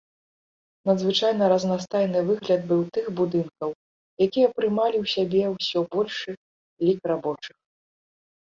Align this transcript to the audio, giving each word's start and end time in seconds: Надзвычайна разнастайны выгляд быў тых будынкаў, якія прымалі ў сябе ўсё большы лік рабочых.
Надзвычайна 0.89 1.49
разнастайны 1.53 2.19
выгляд 2.29 2.61
быў 2.71 2.81
тых 2.97 3.05
будынкаў, 3.19 3.69
якія 4.27 4.47
прымалі 4.57 4.97
ў 5.03 5.05
сябе 5.15 5.43
ўсё 5.55 5.79
большы 5.97 6.31
лік 6.89 6.99
рабочых. 7.13 7.55